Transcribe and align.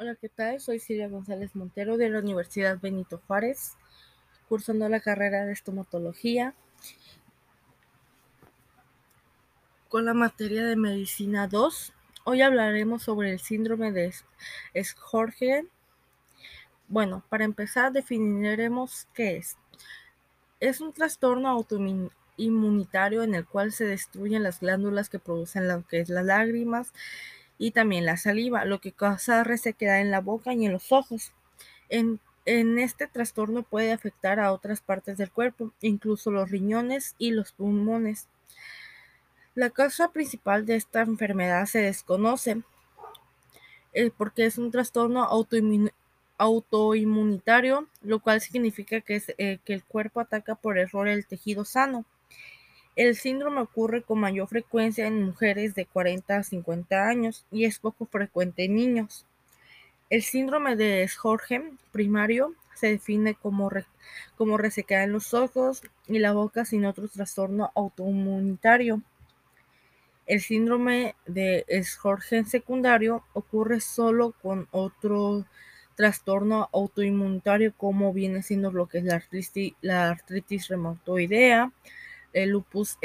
Hola, 0.00 0.14
¿qué 0.14 0.28
tal? 0.28 0.60
Soy 0.60 0.78
Silvia 0.78 1.08
González 1.08 1.56
Montero 1.56 1.96
de 1.96 2.08
la 2.08 2.20
Universidad 2.20 2.78
Benito 2.78 3.20
Juárez, 3.26 3.76
cursando 4.48 4.88
la 4.88 5.00
carrera 5.00 5.44
de 5.44 5.52
estomatología 5.52 6.54
con 9.88 10.04
la 10.04 10.14
materia 10.14 10.64
de 10.64 10.76
medicina 10.76 11.48
2. 11.48 11.92
Hoy 12.22 12.42
hablaremos 12.42 13.02
sobre 13.02 13.32
el 13.32 13.40
síndrome 13.40 13.90
de 13.90 14.14
Sjögren. 14.80 15.68
Bueno, 16.86 17.24
para 17.28 17.44
empezar 17.44 17.90
definiremos 17.90 19.08
qué 19.14 19.38
es. 19.38 19.56
Es 20.60 20.80
un 20.80 20.92
trastorno 20.92 21.48
autoinmunitario 21.48 23.24
en 23.24 23.34
el 23.34 23.44
cual 23.44 23.72
se 23.72 23.84
destruyen 23.84 24.44
las 24.44 24.60
glándulas 24.60 25.08
que 25.08 25.18
producen 25.18 25.66
lo 25.66 25.84
que 25.88 25.98
es 25.98 26.08
las 26.08 26.24
lágrimas 26.24 26.92
y 27.58 27.72
también 27.72 28.06
la 28.06 28.16
saliva, 28.16 28.64
lo 28.64 28.80
que 28.80 28.92
causa 28.92 29.44
resequedad 29.44 30.00
en 30.00 30.10
la 30.10 30.20
boca 30.20 30.54
y 30.54 30.64
en 30.64 30.72
los 30.72 30.92
ojos. 30.92 31.32
En, 31.88 32.20
en, 32.44 32.78
este 32.78 33.06
trastorno 33.06 33.62
puede 33.62 33.92
afectar 33.92 34.40
a 34.40 34.52
otras 34.52 34.80
partes 34.80 35.18
del 35.18 35.30
cuerpo, 35.30 35.72
incluso 35.80 36.30
los 36.30 36.50
riñones 36.50 37.14
y 37.18 37.32
los 37.32 37.52
pulmones. 37.52 38.28
La 39.54 39.70
causa 39.70 40.12
principal 40.12 40.66
de 40.66 40.76
esta 40.76 41.00
enfermedad 41.00 41.66
se 41.66 41.80
desconoce 41.80 42.62
eh, 43.92 44.12
porque 44.16 44.46
es 44.46 44.58
un 44.58 44.70
trastorno 44.70 45.24
autoinmun 45.24 45.90
autoinmunitario, 46.38 47.88
lo 48.00 48.20
cual 48.20 48.40
significa 48.40 49.00
que, 49.00 49.16
es, 49.16 49.34
eh, 49.38 49.58
que 49.64 49.74
el 49.74 49.82
cuerpo 49.82 50.20
ataca 50.20 50.54
por 50.54 50.78
error 50.78 51.08
el 51.08 51.26
tejido 51.26 51.64
sano. 51.64 52.04
El 52.98 53.14
síndrome 53.14 53.60
ocurre 53.60 54.02
con 54.02 54.18
mayor 54.18 54.48
frecuencia 54.48 55.06
en 55.06 55.22
mujeres 55.22 55.76
de 55.76 55.86
40 55.86 56.36
a 56.36 56.42
50 56.42 57.06
años 57.08 57.46
y 57.52 57.64
es 57.64 57.78
poco 57.78 58.06
frecuente 58.06 58.64
en 58.64 58.74
niños. 58.74 59.24
El 60.10 60.24
síndrome 60.24 60.74
de 60.74 61.06
Sjögren 61.06 61.78
primario 61.92 62.54
se 62.74 62.88
define 62.88 63.36
como, 63.36 63.70
re, 63.70 63.84
como 64.36 64.58
resequedad 64.58 65.04
en 65.04 65.12
los 65.12 65.32
ojos 65.32 65.82
y 66.08 66.18
la 66.18 66.32
boca 66.32 66.64
sin 66.64 66.86
otro 66.86 67.06
trastorno 67.06 67.70
autoinmunitario. 67.76 69.00
El 70.26 70.40
síndrome 70.40 71.14
de 71.24 71.64
Sjögren 71.84 72.46
secundario 72.46 73.22
ocurre 73.32 73.80
solo 73.80 74.34
con 74.42 74.66
otro 74.72 75.46
trastorno 75.94 76.68
autoinmunitario 76.72 77.72
como 77.76 78.12
viene 78.12 78.42
siendo 78.42 78.72
lo 78.72 78.86
que 78.86 78.98
es 78.98 79.04
la 79.04 79.14
artritis, 79.14 79.72
la 79.82 80.18
el 82.32 82.50
lupus 82.50 82.98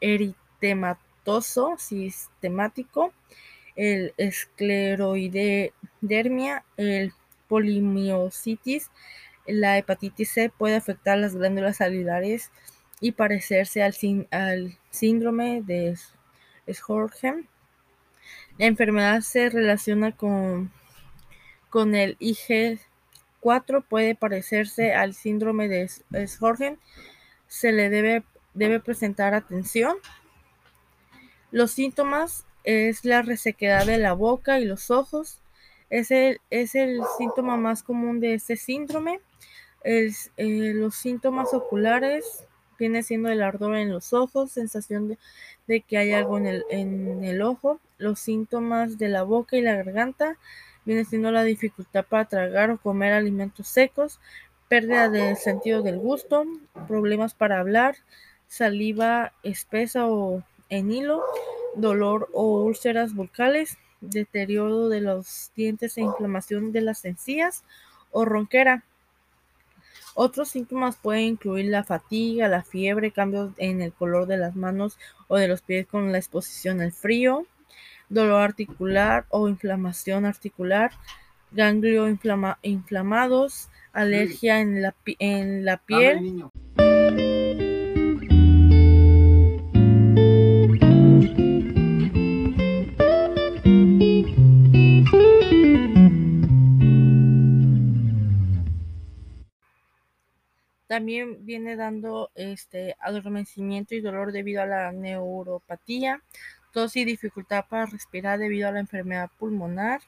eritematoso 0.00 1.76
sistemático, 1.78 3.12
el 3.76 4.14
esclerodermia, 4.16 6.64
el 6.76 7.12
polimiositis, 7.48 8.90
la 9.46 9.78
hepatitis 9.78 10.30
C 10.30 10.50
puede 10.50 10.76
afectar 10.76 11.18
las 11.18 11.34
glándulas 11.34 11.78
salivares 11.78 12.52
y 13.00 13.12
parecerse 13.12 13.82
al, 13.82 13.94
síndrome 14.90 15.62
de 15.62 15.96
Sjögren. 16.70 17.48
La 18.58 18.66
enfermedad 18.66 19.22
se 19.22 19.48
relaciona 19.48 20.12
con, 20.12 20.70
con 21.70 21.94
el 21.94 22.18
IG4, 22.18 23.82
puede 23.88 24.14
parecerse 24.14 24.92
al 24.92 25.14
síndrome 25.14 25.68
de 25.68 25.88
Sjögren 26.26 26.78
se 27.50 27.72
le 27.72 27.90
debe, 27.90 28.22
debe 28.54 28.78
presentar 28.78 29.34
atención. 29.34 29.96
Los 31.50 31.72
síntomas 31.72 32.46
es 32.62 33.04
la 33.04 33.22
resequedad 33.22 33.84
de 33.86 33.98
la 33.98 34.12
boca 34.12 34.60
y 34.60 34.64
los 34.64 34.92
ojos. 34.92 35.40
Es 35.90 36.12
el, 36.12 36.40
es 36.50 36.76
el 36.76 37.00
síntoma 37.18 37.56
más 37.56 37.82
común 37.82 38.20
de 38.20 38.34
este 38.34 38.56
síndrome. 38.56 39.20
Eh, 39.82 40.12
los 40.36 40.94
síntomas 40.94 41.52
oculares 41.52 42.44
viene 42.78 43.02
siendo 43.02 43.28
el 43.30 43.42
ardor 43.42 43.74
en 43.76 43.90
los 43.90 44.12
ojos, 44.12 44.52
sensación 44.52 45.08
de, 45.08 45.18
de 45.66 45.80
que 45.80 45.98
hay 45.98 46.12
algo 46.12 46.38
en 46.38 46.46
el, 46.46 46.64
en 46.70 47.24
el, 47.24 47.42
ojo. 47.42 47.80
Los 47.98 48.20
síntomas 48.20 48.96
de 48.96 49.08
la 49.08 49.24
boca 49.24 49.56
y 49.56 49.60
la 49.60 49.74
garganta 49.74 50.36
viene 50.84 51.04
siendo 51.04 51.32
la 51.32 51.42
dificultad 51.42 52.04
para 52.08 52.26
tragar 52.26 52.70
o 52.70 52.78
comer 52.78 53.12
alimentos 53.12 53.66
secos, 53.66 54.20
pérdida 54.70 55.08
del 55.08 55.36
sentido 55.36 55.82
del 55.82 55.98
gusto, 55.98 56.44
problemas 56.86 57.34
para 57.34 57.58
hablar, 57.58 57.96
saliva 58.46 59.32
espesa 59.42 60.06
o 60.06 60.44
en 60.68 60.92
hilo, 60.92 61.24
dolor 61.74 62.28
o 62.32 62.62
úlceras 62.62 63.12
bucales, 63.12 63.78
deterioro 64.00 64.88
de 64.88 65.00
los 65.00 65.50
dientes 65.56 65.98
e 65.98 66.02
inflamación 66.02 66.70
de 66.70 66.82
las 66.82 67.04
encías 67.04 67.64
o 68.12 68.24
ronquera. 68.24 68.84
Otros 70.14 70.50
síntomas 70.50 70.96
pueden 70.96 71.24
incluir 71.24 71.64
la 71.64 71.82
fatiga, 71.82 72.46
la 72.46 72.62
fiebre, 72.62 73.10
cambios 73.10 73.50
en 73.56 73.82
el 73.82 73.92
color 73.92 74.26
de 74.26 74.36
las 74.36 74.54
manos 74.54 74.98
o 75.26 75.36
de 75.36 75.48
los 75.48 75.62
pies 75.62 75.88
con 75.88 76.12
la 76.12 76.18
exposición 76.18 76.80
al 76.80 76.92
frío, 76.92 77.44
dolor 78.08 78.42
articular 78.42 79.26
o 79.30 79.48
inflamación 79.48 80.26
articular, 80.26 80.92
ganglio 81.50 82.08
inflama 82.08 82.60
inflamados, 82.62 83.68
alergia 83.92 84.60
en 84.60 84.82
la, 84.82 84.94
en 85.18 85.64
la 85.64 85.76
piel. 85.78 86.44
También 100.90 101.46
viene 101.46 101.76
dando 101.76 102.32
este 102.34 102.96
adormecimiento 102.98 103.94
y 103.94 104.00
dolor 104.00 104.32
debido 104.32 104.60
a 104.60 104.66
la 104.66 104.90
neuropatía, 104.90 106.20
tos 106.72 106.96
y 106.96 107.04
dificultad 107.04 107.66
para 107.68 107.86
respirar 107.86 108.40
debido 108.40 108.68
a 108.68 108.72
la 108.72 108.80
enfermedad 108.80 109.30
pulmonar, 109.38 110.00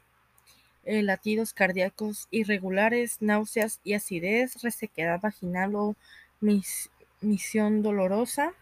eh, 0.85 1.03
latidos 1.03 1.53
cardíacos 1.53 2.27
irregulares, 2.31 3.19
náuseas 3.21 3.81
y 3.85 3.95
acidez, 3.95 4.63
resequedad 4.63 5.21
vaginal 5.21 5.77
o 5.77 5.97
mis, 6.41 6.91
misión 7.21 7.83
dolorosa. 7.83 8.53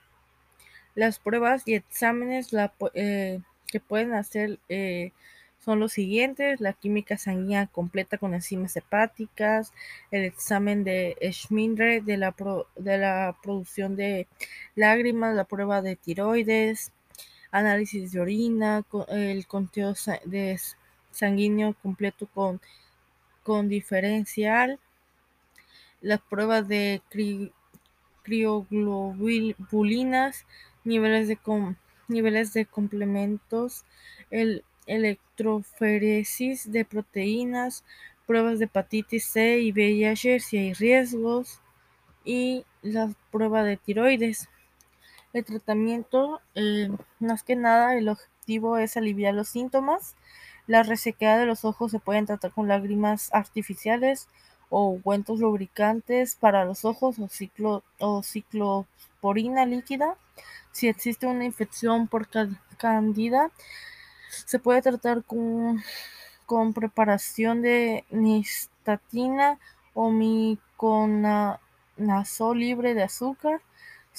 Las 0.94 1.18
pruebas 1.18 1.62
y 1.66 1.74
exámenes 1.74 2.48
eh, 2.94 3.40
que 3.66 3.80
pueden 3.80 4.12
hacer 4.12 4.58
eh, 4.68 5.12
son 5.64 5.80
los 5.80 5.92
siguientes, 5.92 6.60
la 6.60 6.74
química 6.74 7.16
sanguínea 7.16 7.66
completa 7.66 8.18
con 8.18 8.34
enzimas 8.34 8.76
hepáticas, 8.76 9.72
el 10.10 10.24
examen 10.24 10.84
de 10.84 11.16
Schmidre 11.32 12.02
de 12.02 12.16
la, 12.16 12.34
de 12.76 12.98
la 12.98 13.36
producción 13.42 13.96
de 13.96 14.26
lágrimas, 14.74 15.34
la 15.34 15.44
prueba 15.44 15.80
de 15.80 15.96
tiroides, 15.96 16.92
análisis 17.50 18.12
de 18.12 18.20
orina, 18.20 18.84
el 19.08 19.46
conteo 19.46 19.94
de 20.24 20.58
sanguíneo 21.10 21.74
completo 21.82 22.26
con, 22.26 22.60
con 23.42 23.68
diferencial, 23.68 24.78
las 26.00 26.20
pruebas 26.20 26.68
de 26.68 27.02
cri, 27.10 27.52
crioglobulinas, 28.22 30.46
niveles 30.84 31.28
de, 31.28 31.38
niveles 32.08 32.52
de 32.52 32.66
complementos, 32.66 33.84
el 34.30 34.64
electroforesis 34.86 36.70
de 36.72 36.84
proteínas, 36.84 37.84
pruebas 38.26 38.58
de 38.58 38.66
hepatitis 38.66 39.24
C 39.24 39.60
y 39.60 39.72
VIH 39.72 40.40
si 40.40 40.58
hay 40.58 40.74
riesgos 40.74 41.60
y 42.24 42.64
la 42.82 43.12
prueba 43.30 43.62
de 43.64 43.76
tiroides. 43.76 44.48
El 45.32 45.44
tratamiento, 45.44 46.40
eh, 46.54 46.88
más 47.20 47.44
que 47.44 47.56
nada, 47.56 47.96
el 47.96 48.08
objetivo 48.08 48.78
es 48.78 48.96
aliviar 48.96 49.34
los 49.34 49.48
síntomas. 49.48 50.16
La 50.70 50.84
resequedad 50.84 51.36
de 51.36 51.46
los 51.46 51.64
ojos 51.64 51.90
se 51.90 51.98
pueden 51.98 52.26
tratar 52.26 52.52
con 52.52 52.68
lágrimas 52.68 53.28
artificiales 53.34 54.28
o 54.68 54.90
ungüentos 54.90 55.40
lubricantes 55.40 56.36
para 56.36 56.64
los 56.64 56.84
ojos 56.84 57.16
o, 57.18 57.26
ciclo, 57.28 57.82
o 57.98 58.22
líquida. 59.34 60.14
Si 60.70 60.86
existe 60.86 61.26
una 61.26 61.44
infección 61.44 62.06
por 62.06 62.28
candida, 62.78 63.50
se 64.28 64.60
puede 64.60 64.80
tratar 64.80 65.24
con, 65.24 65.82
con 66.46 66.72
preparación 66.72 67.62
de 67.62 68.04
nistatina 68.10 69.58
o 69.92 70.10
miconazol 70.12 71.58
libre 72.60 72.94
de 72.94 73.02
azúcar. 73.02 73.60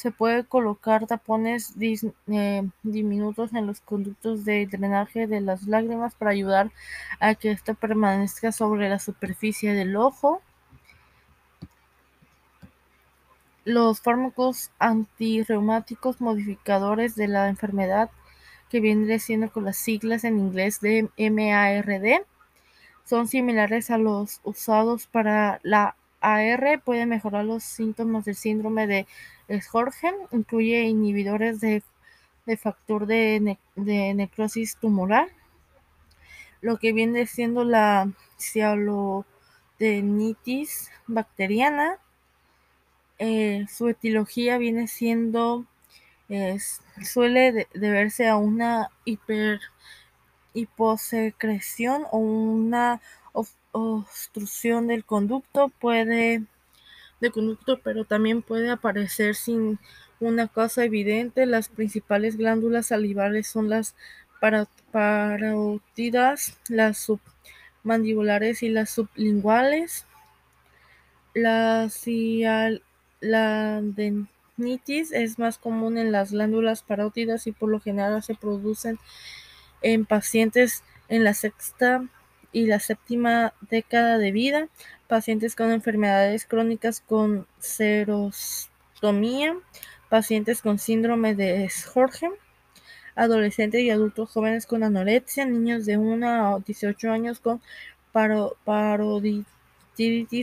Se 0.01 0.09
puede 0.09 0.45
colocar 0.45 1.05
tapones 1.05 1.75
eh, 1.79 2.67
diminutos 2.81 3.53
en 3.53 3.67
los 3.67 3.81
conductos 3.81 4.43
de 4.45 4.65
drenaje 4.65 5.27
de 5.27 5.41
las 5.41 5.67
lágrimas 5.67 6.15
para 6.15 6.31
ayudar 6.31 6.71
a 7.19 7.35
que 7.35 7.51
ésta 7.51 7.75
permanezca 7.75 8.51
sobre 8.51 8.89
la 8.89 8.97
superficie 8.97 9.75
del 9.75 9.95
ojo. 9.95 10.41
Los 13.63 14.01
fármacos 14.01 14.71
antirreumáticos 14.79 16.19
modificadores 16.19 17.13
de 17.15 17.27
la 17.27 17.47
enfermedad 17.47 18.09
que 18.71 18.79
viene 18.79 19.19
siendo 19.19 19.51
con 19.51 19.65
las 19.65 19.77
siglas 19.77 20.23
en 20.23 20.39
inglés 20.39 20.79
de 20.79 21.11
MARD, 21.15 22.25
son 23.05 23.27
similares 23.27 23.91
a 23.91 23.99
los 23.99 24.41
usados 24.43 25.05
para 25.05 25.59
la 25.61 25.95
AR, 26.21 26.81
pueden 26.83 27.09
mejorar 27.09 27.45
los 27.45 27.63
síntomas 27.63 28.25
del 28.25 28.35
síndrome 28.35 28.87
de 28.87 29.07
Sjögren, 29.49 30.15
incluye 30.31 30.83
inhibidores 30.83 31.59
de, 31.59 31.83
factor 32.57 33.05
de, 33.07 33.57
necrosis 33.75 34.77
tumoral, 34.77 35.29
lo 36.61 36.77
que 36.77 36.93
viene 36.93 37.25
siendo 37.27 37.63
la 37.63 38.11
cialodenitis 38.37 40.91
bacteriana. 41.07 41.97
Eh, 43.19 43.65
su 43.69 43.87
etiología 43.89 44.57
viene 44.57 44.87
siendo, 44.87 45.65
suele 47.03 47.67
deberse 47.73 48.27
a 48.27 48.37
una 48.37 48.89
hiper 49.05 49.59
hiposecreción 50.53 52.05
o 52.11 52.17
una 52.17 53.01
obstrucción 53.71 54.87
del 54.87 55.05
conducto 55.05 55.69
puede 55.79 56.43
de 57.21 57.31
conducto, 57.31 57.79
pero 57.83 58.03
también 58.03 58.41
puede 58.41 58.69
aparecer 58.69 59.35
sin 59.35 59.79
una 60.19 60.47
causa 60.47 60.83
evidente. 60.83 61.45
Las 61.45 61.69
principales 61.69 62.35
glándulas 62.35 62.87
salivales 62.87 63.47
son 63.47 63.69
las 63.69 63.95
parótidas, 64.91 66.59
las 66.67 66.97
submandibulares 67.83 68.63
y 68.63 68.69
las 68.69 68.89
sublinguales. 68.89 70.07
La 71.33 71.87
cialodenitis 71.89 72.81
es 75.11 75.39
más 75.39 75.57
común 75.57 75.97
en 75.97 76.11
las 76.11 76.31
glándulas 76.31 76.83
parótidas 76.83 77.47
y 77.47 77.51
por 77.51 77.69
lo 77.69 77.79
general 77.79 78.21
se 78.23 78.35
producen 78.35 78.99
en 79.81 80.05
pacientes 80.05 80.83
en 81.07 81.23
la 81.23 81.33
sexta 81.33 82.03
y 82.51 82.65
la 82.65 82.79
séptima 82.79 83.53
década 83.69 84.17
de 84.17 84.31
vida, 84.31 84.67
pacientes 85.07 85.55
con 85.55 85.71
enfermedades 85.71 86.45
crónicas 86.45 87.01
con 87.01 87.47
serostomía, 87.59 89.55
pacientes 90.09 90.61
con 90.61 90.79
síndrome 90.79 91.35
de 91.35 91.67
Sjögren, 91.69 92.33
adolescentes 93.15 93.81
y 93.81 93.89
adultos 93.89 94.29
jóvenes 94.31 94.65
con 94.65 94.83
anorexia, 94.83 95.45
niños 95.45 95.85
de 95.85 95.97
1 95.97 96.55
a 96.55 96.59
18 96.59 97.11
años 97.11 97.39
con 97.39 97.61
paroditis 98.63 99.45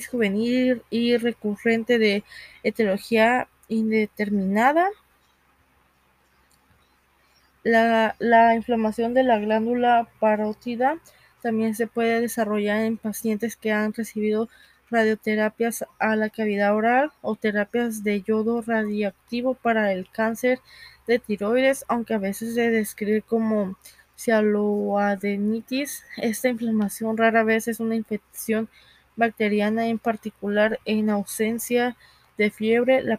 juvenil 0.09 0.83
y 0.91 1.17
recurrente 1.17 1.99
de 1.99 2.25
etiología 2.63 3.49
indeterminada, 3.69 4.89
la, 7.63 8.55
inflamación 8.55 9.15
de 9.15 9.25
la 9.25 9.39
glándula 9.39 10.09
parótida 10.21 10.99
también 11.43 11.75
se 11.75 11.87
puede 11.87 12.21
desarrollar 12.21 12.83
en 12.83 12.97
pacientes 12.97 13.57
que 13.57 13.73
han 13.73 13.93
recibido 13.93 14.49
radioterapias 14.91 15.85
a 15.99 16.17
la 16.17 16.31
cavidad 16.31 16.75
oral 16.75 17.13
o 17.23 17.37
terapias 17.37 18.03
de 18.05 18.23
yodo 18.23 18.63
radiactivo 18.63 19.55
para 19.55 19.93
el 19.93 20.09
cáncer 20.11 20.61
de 21.07 21.19
tiroides, 21.19 21.85
aunque 21.89 22.15
a 22.15 22.19
veces 22.19 22.55
se 22.55 22.71
describe 22.71 23.23
como 23.23 23.77
cialoadenitis. 24.17 26.05
Esta 26.17 26.49
inflamación 26.49 27.17
rara 27.17 27.45
vez 27.45 27.69
es 27.69 27.81
una 27.81 27.97
infección 27.97 28.69
bacteriana, 29.17 29.87
en 29.89 29.99
particular 29.99 30.81
en 30.85 31.11
ausencia 31.11 31.97
de 32.37 32.51
fiebre. 32.51 33.03
La 33.03 33.19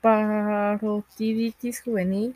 parotiditis 0.00 1.82
juvenil 1.82 2.34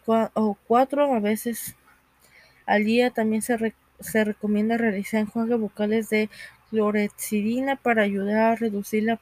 cuatro 0.68 1.14
a 1.14 1.20
veces 1.20 1.76
al 2.66 2.86
día. 2.86 3.12
También 3.12 3.42
se, 3.42 3.58
recomienda 4.24 4.78
realizar 4.78 5.20
enjuagues 5.20 5.60
bucales 5.60 6.10
de 6.10 6.30
clorexidina 6.70 7.76
para 7.76 8.04
ayudar 8.04 8.54
a 8.54 8.56
reducir 8.56 9.04
la, 9.04 9.20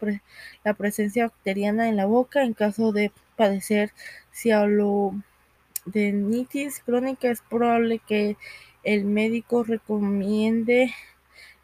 la 0.63 0.73
presencia 0.73 1.27
bacteriana 1.27 1.89
en 1.89 1.97
la 1.97 2.05
boca 2.05 2.43
en 2.43 2.53
caso 2.53 2.91
de 2.91 3.11
padecer 3.35 3.91
cialo 4.31 5.15
nitis 5.93 6.81
crónica 6.85 7.29
es 7.29 7.41
probable 7.41 7.99
que 7.99 8.37
el 8.83 9.05
médico 9.05 9.63
recomiende 9.63 10.93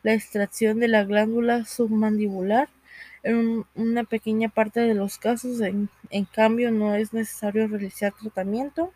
la 0.03 0.13
extracción 0.13 0.79
de 0.79 0.87
la 0.87 1.03
glándula 1.03 1.65
submandibular. 1.65 2.69
En 3.23 3.65
una 3.73 4.03
pequeña 4.03 4.49
parte 4.49 4.81
de 4.81 4.93
los 4.93 5.17
casos, 5.17 5.59
en, 5.61 5.89
cambio, 6.25 6.69
no 6.71 6.93
es 6.93 7.11
necesario 7.11 7.67
realizar 7.67 8.13
tratamiento. 8.13 8.93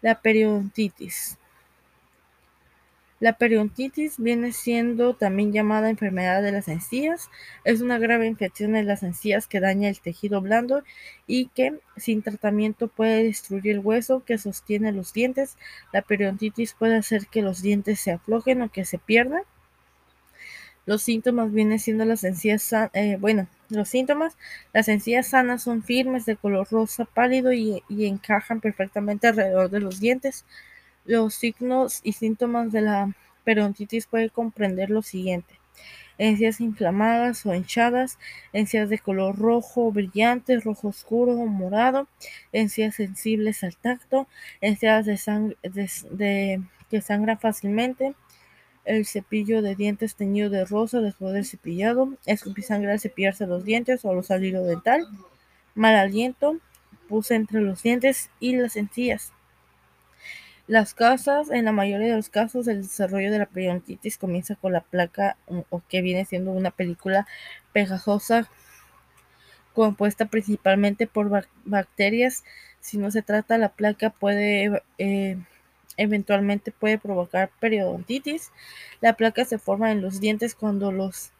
La 0.00 0.20
periodontitis. 0.20 1.38
La 3.18 3.32
periodontitis 3.38 4.18
viene 4.18 4.52
siendo 4.52 5.14
también 5.14 5.50
llamada 5.50 5.88
enfermedad 5.88 6.42
de 6.42 6.52
las 6.52 6.68
encías. 6.68 7.30
Es 7.64 7.80
una 7.80 7.98
grave 7.98 8.26
infección 8.26 8.72
de 8.72 8.82
las 8.82 9.02
encías 9.02 9.46
que 9.46 9.58
daña 9.58 9.88
el 9.88 10.00
tejido 10.00 10.42
blando 10.42 10.82
y 11.26 11.46
que 11.48 11.78
sin 11.96 12.20
tratamiento 12.20 12.88
puede 12.88 13.24
destruir 13.24 13.68
el 13.68 13.78
hueso 13.78 14.22
que 14.24 14.36
sostiene 14.36 14.92
los 14.92 15.14
dientes. 15.14 15.56
La 15.94 16.02
periodontitis 16.02 16.74
puede 16.74 16.96
hacer 16.96 17.26
que 17.28 17.40
los 17.40 17.62
dientes 17.62 18.00
se 18.00 18.12
aflojen 18.12 18.60
o 18.60 18.70
que 18.70 18.84
se 18.84 18.98
pierdan. 18.98 19.42
Los 20.84 21.02
síntomas 21.02 21.50
vienen 21.52 21.80
siendo 21.80 22.04
las 22.04 22.22
encías 22.22 22.70
eh, 22.92 23.16
bueno, 23.18 23.48
los 23.70 23.88
síntomas, 23.88 24.36
las 24.72 24.88
encías 24.88 25.26
sanas 25.26 25.62
son 25.62 25.82
firmes 25.82 26.26
de 26.26 26.36
color 26.36 26.68
rosa 26.70 27.06
pálido 27.06 27.52
y 27.52 27.82
encajan 27.88 28.60
perfectamente 28.60 29.26
alrededor 29.26 29.70
de 29.70 29.80
los 29.80 30.00
dientes. 30.00 30.44
Los 31.06 31.34
signos 31.34 32.00
y 32.02 32.12
síntomas 32.12 32.72
de 32.72 32.80
la 32.82 33.14
periodontitis 33.44 34.06
pueden 34.06 34.28
comprender 34.28 34.90
lo 34.90 35.02
siguiente: 35.02 35.54
encías 36.18 36.60
inflamadas 36.60 37.46
o 37.46 37.54
hinchadas, 37.54 38.18
encías 38.52 38.88
de 38.88 38.98
color 38.98 39.38
rojo 39.38 39.92
brillante, 39.92 40.58
rojo 40.60 40.88
oscuro 40.88 41.32
o 41.32 41.46
morado, 41.46 42.08
encías 42.52 42.96
sensibles 42.96 43.62
al 43.62 43.76
tacto, 43.76 44.26
encías 44.60 45.06
de, 45.06 46.60
que 46.90 47.00
sangran 47.02 47.38
fácilmente, 47.38 48.14
el 48.84 49.06
cepillo 49.06 49.62
de 49.62 49.76
dientes 49.76 50.16
teñido 50.16 50.50
de 50.50 50.64
rosa 50.64 51.00
después 51.00 51.32
del 51.34 51.44
cepillado, 51.44 52.14
escupir 52.26 52.64
sangre 52.64 52.92
al 52.92 53.00
cepillarse 53.00 53.46
los 53.46 53.64
dientes 53.64 54.04
o 54.04 54.12
los 54.14 54.30
hilo 54.30 54.64
dental, 54.64 55.06
mal 55.76 55.94
aliento, 55.94 56.58
pus 57.08 57.30
entre 57.30 57.60
los 57.60 57.82
dientes 57.82 58.30
y 58.40 58.56
las 58.56 58.76
encías. 58.76 59.32
Las 60.66 60.94
casas, 60.94 61.50
en 61.50 61.64
la 61.64 61.72
mayoría 61.72 62.08
de 62.08 62.16
los 62.16 62.28
casos, 62.28 62.66
el 62.66 62.82
desarrollo 62.82 63.30
de 63.30 63.38
la 63.38 63.46
periodontitis 63.46 64.18
comienza 64.18 64.56
con 64.56 64.72
la 64.72 64.80
placa 64.80 65.36
o 65.70 65.82
que 65.88 66.02
viene 66.02 66.24
siendo 66.24 66.50
una 66.50 66.72
película 66.72 67.26
pegajosa 67.72 68.48
compuesta 69.74 70.26
principalmente 70.26 71.06
por 71.06 71.46
bacterias. 71.64 72.44
Si 72.80 72.98
no 72.98 73.10
se 73.10 73.22
trata, 73.22 73.58
la 73.58 73.68
placa 73.68 74.10
puede 74.10 74.82
eh, 74.98 75.36
eventualmente 75.96 76.72
puede 76.72 76.98
provocar 76.98 77.50
periodontitis. 77.60 78.50
La 79.00 79.14
placa 79.14 79.44
se 79.44 79.58
forma 79.58 79.92
en 79.92 80.00
los 80.02 80.20
dientes 80.20 80.54
cuando 80.54 80.92
los 80.92 81.30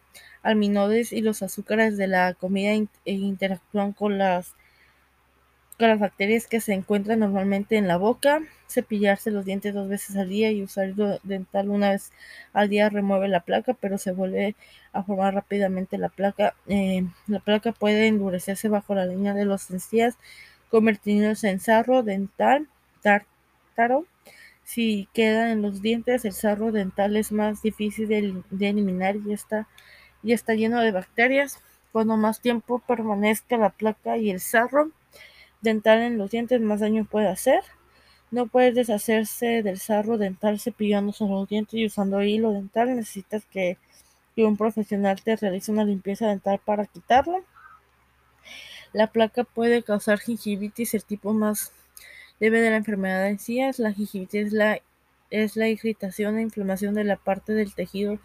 alminoides 0.43 1.11
y 1.11 1.21
los 1.21 1.41
azúcares 1.41 1.97
de 1.97 2.07
la 2.07 2.33
comida 2.33 2.71
e 2.71 3.11
interactúan 3.11 3.91
con 3.91 4.17
las 4.17 4.53
con 5.77 5.89
las 5.89 5.99
bacterias 5.99 6.47
que 6.47 6.59
se 6.59 6.73
encuentran 6.73 7.19
normalmente 7.19 7.77
en 7.77 7.87
la 7.87 7.97
boca. 7.97 8.41
Cepillarse 8.67 9.31
los 9.31 9.45
dientes 9.45 9.73
dos 9.73 9.87
veces 9.87 10.15
al 10.17 10.29
día 10.29 10.51
y 10.51 10.63
usar 10.63 10.89
hilo 10.89 11.19
dental 11.23 11.69
una 11.69 11.91
vez 11.91 12.11
al 12.53 12.69
día 12.69 12.89
remueve 12.89 13.27
la 13.27 13.41
placa, 13.41 13.73
pero 13.73 13.97
se 13.97 14.11
vuelve 14.11 14.55
a 14.91 15.03
formar 15.03 15.35
rápidamente 15.35 15.97
la 15.97 16.09
placa. 16.09 16.55
Eh, 16.67 17.05
la 17.27 17.39
placa 17.39 17.71
puede 17.71 18.07
endurecerse 18.07 18.69
bajo 18.69 18.95
la 18.95 19.05
línea 19.05 19.33
de 19.33 19.45
los 19.45 19.69
encías, 19.71 20.17
convirtiéndose 20.69 21.49
en 21.49 21.59
sarro 21.59 22.03
dental 22.03 22.67
tártaro. 23.01 24.05
Si 24.63 25.07
queda 25.13 25.51
en 25.51 25.61
los 25.61 25.81
dientes, 25.81 26.25
el 26.25 26.33
sarro 26.33 26.71
dental 26.71 27.15
es 27.15 27.31
más 27.31 27.61
difícil 27.61 28.07
de, 28.07 28.41
de 28.49 28.69
eliminar 28.69 29.15
y 29.15 29.31
está, 29.31 29.67
y 30.23 30.33
está 30.33 30.55
lleno 30.55 30.81
de 30.81 30.91
bacterias. 30.91 31.59
Cuando 31.93 32.17
más 32.17 32.41
tiempo 32.41 32.79
permanezca 32.79 33.57
la 33.57 33.69
placa 33.69 34.17
y 34.17 34.29
el 34.29 34.41
sarro, 34.41 34.91
dental 35.61 36.01
en 36.01 36.17
los 36.17 36.31
dientes, 36.31 36.61
más 36.61 36.79
daño 36.79 37.05
puede 37.05 37.27
hacer. 37.27 37.63
No 38.29 38.47
puedes 38.47 38.75
deshacerse 38.75 39.63
del 39.63 39.79
sarro 39.79 40.17
dental 40.17 40.59
cepillándose 40.59 41.25
los 41.25 41.47
dientes 41.47 41.75
y 41.75 41.85
usando 41.85 42.21
hilo 42.21 42.51
dental. 42.51 42.95
Necesitas 42.95 43.45
que, 43.45 43.77
un 44.35 44.57
profesional 44.57 45.21
te 45.23 45.35
realice 45.35 45.71
una 45.71 45.83
limpieza 45.83 46.27
dental 46.27 46.59
para 46.63 46.85
quitarlo. 46.85 47.43
La 48.93 49.07
placa 49.07 49.43
puede 49.43 49.81
causar 49.81 50.19
gingivitis, 50.19 50.93
el 50.93 51.03
tipo 51.03 51.33
más 51.33 51.71
leve 52.39 52.61
de 52.61 52.69
la 52.69 52.77
enfermedad 52.77 53.23
de 53.23 53.29
encías. 53.29 53.79
La 53.79 53.93
gingivitis 53.93 54.47
es 54.47 54.53
la, 54.53 54.79
es 55.31 55.55
la 55.55 55.69
irritación 55.69 56.37
e 56.37 56.43
inflamación 56.43 56.93
de 56.93 57.03
la 57.03 57.15
parte 57.15 57.53
del 57.53 57.73
tejido 57.73 58.19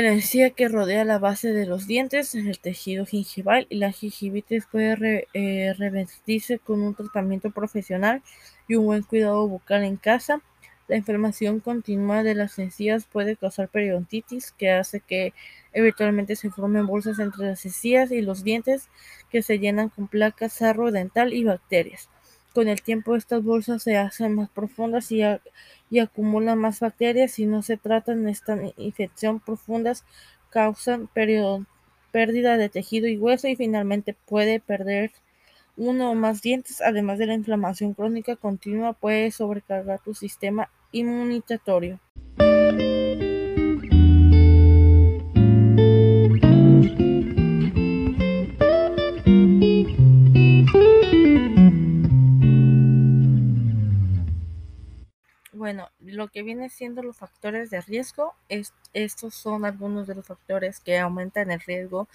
la 0.00 0.12
encía 0.12 0.50
que 0.50 0.68
rodea 0.68 1.04
la 1.04 1.18
base 1.18 1.52
de 1.52 1.66
los 1.66 1.86
dientes, 1.86 2.34
en 2.34 2.48
el 2.48 2.58
tejido 2.58 3.04
gingival 3.04 3.66
y 3.68 3.76
la 3.76 3.92
gingivitis 3.92 4.64
puede 4.64 5.28
eh, 5.34 5.74
revertirse 5.74 6.58
con 6.58 6.80
un 6.80 6.94
tratamiento 6.94 7.50
profesional 7.50 8.22
y 8.68 8.76
un 8.76 8.86
buen 8.86 9.02
cuidado 9.02 9.46
bucal 9.46 9.84
en 9.84 9.96
casa. 9.96 10.40
La 10.88 10.96
inflamación 10.96 11.60
continua 11.60 12.22
de 12.22 12.34
las 12.34 12.58
encías 12.58 13.04
puede 13.04 13.36
causar 13.36 13.68
periodontitis, 13.68 14.52
que 14.52 14.70
hace 14.70 15.00
que 15.00 15.34
eventualmente 15.74 16.36
se 16.36 16.50
formen 16.50 16.86
bolsas 16.86 17.18
entre 17.18 17.48
las 17.48 17.64
encías 17.66 18.10
y 18.12 18.22
los 18.22 18.44
dientes 18.44 18.88
que 19.30 19.42
se 19.42 19.58
llenan 19.58 19.90
con 19.90 20.08
placas, 20.08 20.54
sarro 20.54 20.90
dental 20.90 21.34
y 21.34 21.44
bacterias. 21.44 22.08
Con 22.54 22.68
el 22.68 22.82
tiempo 22.82 23.16
estas 23.16 23.42
bolsas 23.42 23.82
se 23.82 23.96
hacen 23.96 24.34
más 24.34 24.50
profundas 24.50 25.10
y, 25.10 25.22
acumulan 25.98 26.58
más 26.58 26.80
bacterias. 26.80 27.32
Si 27.32 27.46
no 27.46 27.62
se 27.62 27.76
tratan 27.76 28.28
esta 28.28 28.58
infección 28.76 29.40
profundas, 29.40 30.04
causan 30.50 31.08
pérdida 31.08 32.56
de 32.56 32.68
tejido 32.68 33.08
y 33.08 33.16
hueso 33.16 33.48
y 33.48 33.56
finalmente 33.56 34.14
puede 34.26 34.60
perder 34.60 35.12
uno 35.76 36.10
o 36.10 36.14
más 36.14 36.42
dientes. 36.42 36.82
Además 36.82 37.18
de 37.18 37.26
la 37.26 37.34
inflamación 37.34 37.94
crónica 37.94 38.36
continua, 38.36 38.92
puede 38.92 39.30
sobrecargar 39.30 40.00
tu 40.00 40.14
sistema 40.14 40.68
inmunitario. 40.92 41.98
Bueno, 55.62 55.90
lo 56.00 56.26
que 56.26 56.42
viene 56.42 56.70
siendo 56.70 57.04
los 57.04 57.18
factores 57.18 57.70
de 57.70 57.80
riesgo, 57.80 58.34
estos 58.48 59.32
son 59.32 59.64
algunos 59.64 60.08
de 60.08 60.16
los 60.16 60.26
factores 60.26 60.80
que 60.80 60.98
aumentan 60.98 61.52
el 61.52 61.60
riesgo 61.60 62.08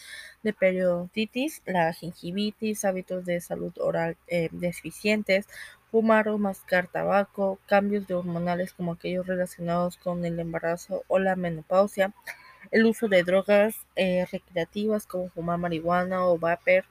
de 0.44 0.52
periodontitis, 0.52 1.62
la 1.66 1.94
gingivitis, 1.94 2.84
hábitos 2.84 3.24
de 3.24 3.40
salud 3.40 3.72
oral 3.80 4.18
eh, 4.28 4.50
deficientes, 4.52 5.48
fumar 5.90 6.28
o 6.28 6.38
mascar 6.38 6.90
tabaco, 6.90 7.58
cambios 7.68 8.06
de 8.06 8.16
hormonales 8.16 8.74
como 8.74 8.92
aquellos 8.92 9.26
relacionados 9.26 9.96
con 9.96 10.26
el 10.26 10.38
embarazo 10.42 11.06
o 11.08 11.18
la 11.18 11.38
menopausia, 11.38 12.14
el 12.72 12.86
uso 12.86 13.08
de 13.08 13.24
drogas 13.24 13.76
eh, 13.96 14.26
recreativas 14.30 15.08
como 15.08 15.30
fumar 15.30 15.58
marihuana 15.58 16.26
o 16.26 16.38
vapor, 16.38 16.84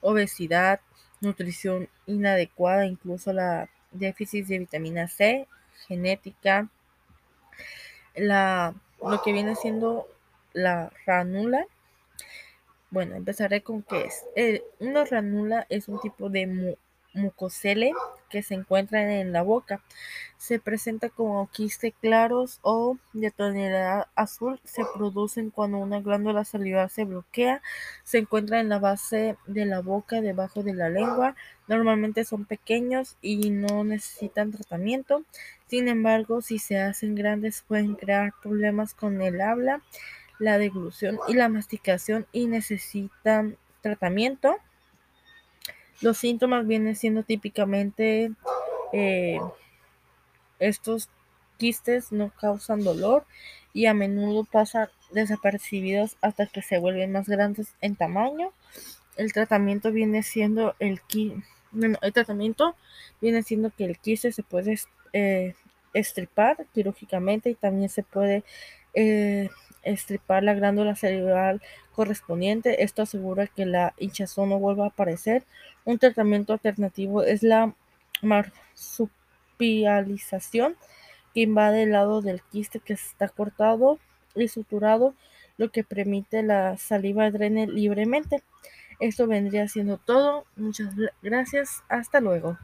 obesidad, 0.00 0.80
nutrición 1.20 1.90
inadecuada, 2.06 2.86
incluso 2.86 3.34
la 3.34 3.68
déficit 3.92 4.46
de 4.46 4.60
vitamina 4.60 5.06
C, 5.06 5.46
genética, 5.90 6.68
la, 8.14 8.74
lo 9.02 9.20
que 9.22 9.32
viene 9.32 9.56
siendo 9.56 10.06
la 10.52 10.92
ranula. 11.04 11.66
Bueno, 12.90 13.16
empezaré 13.16 13.62
con 13.62 13.82
qué 13.82 14.02
es. 14.02 14.24
Eh, 14.36 14.62
una 14.78 15.04
ranula 15.04 15.66
es 15.68 15.88
un 15.88 16.00
tipo 16.00 16.30
de 16.30 16.76
mucosele 17.12 17.92
que 18.30 18.42
se 18.42 18.54
encuentra 18.54 19.20
en 19.20 19.32
la 19.32 19.42
boca. 19.42 19.82
Se 20.38 20.58
presenta 20.58 21.10
como 21.10 21.50
quiste 21.50 21.92
claros 21.92 22.60
o 22.62 22.96
de 23.12 23.30
tonalidad 23.30 24.06
azul. 24.14 24.58
Se 24.64 24.82
producen 24.94 25.50
cuando 25.50 25.76
una 25.76 26.00
glándula 26.00 26.44
salival 26.44 26.88
se 26.88 27.04
bloquea. 27.04 27.60
Se 28.04 28.18
encuentra 28.18 28.60
en 28.60 28.70
la 28.70 28.78
base 28.78 29.36
de 29.46 29.66
la 29.66 29.80
boca, 29.80 30.22
debajo 30.22 30.62
de 30.62 30.72
la 30.72 30.88
lengua. 30.88 31.34
Normalmente 31.68 32.24
son 32.24 32.46
pequeños 32.46 33.16
y 33.20 33.50
no 33.50 33.84
necesitan 33.84 34.52
tratamiento. 34.52 35.24
Sin 35.66 35.88
embargo, 35.88 36.40
si 36.40 36.58
se 36.58 36.78
hacen 36.78 37.14
grandes 37.14 37.62
pueden 37.68 37.94
crear 37.94 38.32
problemas 38.42 38.94
con 38.94 39.20
el 39.20 39.40
habla, 39.40 39.82
la 40.38 40.58
deglución 40.58 41.18
y 41.28 41.34
la 41.34 41.48
masticación 41.48 42.26
y 42.32 42.46
necesitan 42.46 43.56
tratamiento. 43.82 44.56
Los 46.00 46.18
síntomas 46.18 46.66
vienen 46.66 46.96
siendo 46.96 47.22
típicamente 47.22 48.32
eh, 48.92 49.38
estos 50.58 51.08
quistes 51.58 52.12
no 52.12 52.30
causan 52.30 52.82
dolor 52.84 53.24
y 53.72 53.86
a 53.86 53.94
menudo 53.94 54.44
pasan 54.44 54.88
desapercibidos 55.12 56.16
hasta 56.22 56.46
que 56.46 56.62
se 56.62 56.78
vuelven 56.78 57.12
más 57.12 57.28
grandes 57.28 57.74
en 57.80 57.96
tamaño. 57.96 58.52
El 59.16 59.32
tratamiento 59.32 59.92
viene 59.92 60.22
siendo 60.22 60.74
el 60.78 61.00
el 62.02 62.12
tratamiento 62.12 62.74
viene 63.20 63.42
siendo 63.42 63.70
que 63.70 63.84
el 63.84 63.98
quiste 63.98 64.32
se 64.32 64.42
puede 64.42 64.78
eh, 65.12 65.54
estripar 65.94 66.66
quirúrgicamente 66.74 67.50
y 67.50 67.54
también 67.54 67.88
se 67.88 68.02
puede 68.02 68.42
eh, 68.94 69.50
estripar 69.82 70.42
la 70.42 70.54
glándula 70.54 70.96
cerebral 70.96 71.62
correspondiente. 71.94 72.82
Esto 72.82 73.02
asegura 73.02 73.46
que 73.46 73.66
la 73.66 73.94
hinchazón 73.98 74.48
no 74.48 74.58
vuelva 74.58 74.84
a 74.84 74.88
aparecer. 74.88 75.44
Un 75.84 75.98
tratamiento 75.98 76.52
alternativo 76.52 77.22
es 77.22 77.42
la 77.42 77.74
marsupialización, 78.22 80.76
que 81.34 81.40
invade 81.42 81.84
el 81.84 81.92
lado 81.92 82.22
del 82.22 82.42
quiste 82.42 82.80
que 82.80 82.94
está 82.94 83.28
cortado 83.28 83.98
y 84.34 84.48
suturado, 84.48 85.14
lo 85.56 85.70
que 85.70 85.84
permite 85.84 86.42
la 86.42 86.76
saliva 86.76 87.30
drene 87.30 87.66
libremente. 87.66 88.42
Esto 89.00 89.26
vendría 89.26 89.68
siendo 89.68 89.98
todo. 89.98 90.44
Muchas 90.56 90.94
gracias. 91.22 91.82
Hasta 91.88 92.20
luego. 92.20 92.58